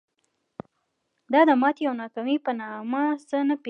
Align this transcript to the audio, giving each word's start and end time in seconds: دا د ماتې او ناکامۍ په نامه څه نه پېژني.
دا 1.33 1.41
د 1.49 1.51
ماتې 1.61 1.83
او 1.89 1.93
ناکامۍ 2.01 2.37
په 2.45 2.51
نامه 2.61 3.03
څه 3.29 3.37
نه 3.49 3.53
پېژني. 3.55 3.59